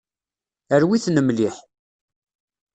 [0.81, 1.55] Rwit-ten mliḥ.